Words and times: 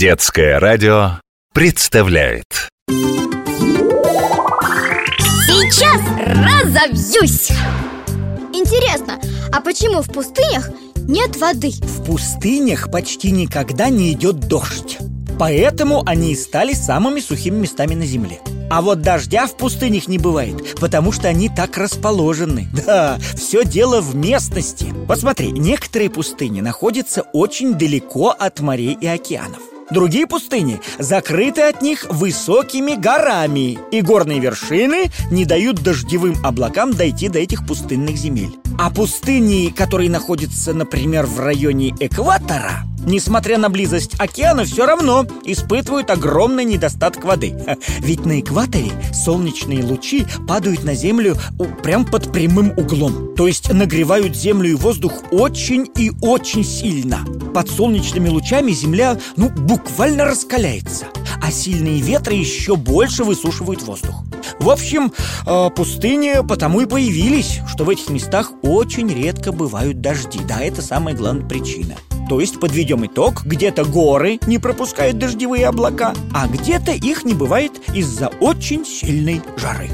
Детское 0.00 0.58
радио 0.58 1.20
представляет 1.52 2.46
Сейчас 5.46 6.00
разобьюсь! 6.24 7.50
Интересно, 8.54 9.20
а 9.52 9.60
почему 9.60 10.00
в 10.00 10.06
пустынях 10.06 10.70
нет 11.06 11.36
воды? 11.36 11.72
В 11.72 12.06
пустынях 12.06 12.90
почти 12.90 13.30
никогда 13.30 13.90
не 13.90 14.14
идет 14.14 14.40
дождь 14.40 14.96
Поэтому 15.38 16.02
они 16.06 16.32
и 16.32 16.36
стали 16.36 16.72
самыми 16.72 17.20
сухими 17.20 17.56
местами 17.56 17.94
на 17.94 18.06
Земле 18.06 18.40
а 18.70 18.80
вот 18.82 19.02
дождя 19.02 19.48
в 19.48 19.56
пустынях 19.56 20.06
не 20.06 20.18
бывает, 20.18 20.76
потому 20.78 21.10
что 21.10 21.26
они 21.26 21.48
так 21.48 21.76
расположены. 21.76 22.68
Да, 22.86 23.18
все 23.34 23.64
дело 23.64 24.00
в 24.00 24.14
местности. 24.14 24.94
Посмотри, 25.08 25.50
некоторые 25.50 26.08
пустыни 26.08 26.60
находятся 26.60 27.22
очень 27.32 27.74
далеко 27.74 28.30
от 28.30 28.60
морей 28.60 28.96
и 29.00 29.08
океанов. 29.08 29.60
Другие 29.90 30.26
пустыни 30.26 30.80
закрыты 30.98 31.62
от 31.62 31.82
них 31.82 32.06
высокими 32.08 32.94
горами, 32.94 33.78
и 33.90 34.00
горные 34.00 34.38
вершины 34.38 35.10
не 35.30 35.44
дают 35.44 35.82
дождевым 35.82 36.36
облакам 36.44 36.92
дойти 36.92 37.28
до 37.28 37.40
этих 37.40 37.66
пустынных 37.66 38.16
земель. 38.16 38.56
А 38.82 38.88
пустыни, 38.88 39.68
которые 39.68 40.08
находятся, 40.08 40.72
например, 40.72 41.26
в 41.26 41.38
районе 41.38 41.94
экватора, 42.00 42.84
несмотря 43.04 43.58
на 43.58 43.68
близость 43.68 44.18
океана, 44.18 44.64
все 44.64 44.86
равно 44.86 45.26
испытывают 45.44 46.08
огромный 46.08 46.64
недостаток 46.64 47.22
воды. 47.24 47.54
Ведь 47.98 48.24
на 48.24 48.40
экваторе 48.40 48.90
солнечные 49.12 49.84
лучи 49.84 50.24
падают 50.48 50.82
на 50.82 50.94
Землю 50.94 51.36
прям 51.82 52.06
под 52.06 52.32
прямым 52.32 52.72
углом. 52.78 53.34
То 53.36 53.46
есть 53.46 53.70
нагревают 53.70 54.34
Землю 54.34 54.70
и 54.70 54.74
воздух 54.74 55.12
очень 55.30 55.86
и 55.98 56.10
очень 56.22 56.64
сильно. 56.64 57.18
Под 57.52 57.68
солнечными 57.68 58.30
лучами 58.30 58.72
Земля, 58.72 59.18
ну, 59.36 59.50
буквально 59.50 60.24
раскаляется. 60.24 61.04
А 61.42 61.52
сильные 61.52 62.00
ветры 62.00 62.32
еще 62.32 62.76
больше 62.76 63.24
высушивают 63.24 63.82
воздух. 63.82 64.24
В 64.60 64.68
общем, 64.68 65.12
э, 65.46 65.70
пустыни 65.74 66.46
потому 66.46 66.82
и 66.82 66.86
появились, 66.86 67.60
что 67.66 67.84
в 67.84 67.88
этих 67.88 68.10
местах 68.10 68.52
очень 68.62 69.08
редко 69.08 69.52
бывают 69.52 70.02
дожди. 70.02 70.38
Да, 70.46 70.60
это 70.60 70.82
самая 70.82 71.14
главная 71.14 71.48
причина. 71.48 71.96
То 72.28 72.40
есть 72.40 72.60
подведем 72.60 73.06
итог, 73.06 73.42
где-то 73.44 73.84
горы 73.84 74.38
не 74.46 74.58
пропускают 74.58 75.18
дождевые 75.18 75.66
облака, 75.66 76.12
а 76.34 76.46
где-то 76.46 76.92
их 76.92 77.24
не 77.24 77.32
бывает 77.32 77.72
из-за 77.94 78.28
очень 78.40 78.84
сильной 78.84 79.40
жары. 79.56 79.88